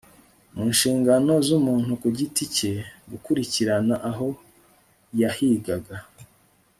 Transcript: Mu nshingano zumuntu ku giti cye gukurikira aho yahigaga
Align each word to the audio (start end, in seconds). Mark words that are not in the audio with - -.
Mu 0.53 0.63
nshingano 0.73 1.31
zumuntu 1.47 1.91
ku 2.01 2.07
giti 2.17 2.43
cye 2.55 2.73
gukurikira 3.09 3.73
aho 4.09 4.27
yahigaga 5.19 5.95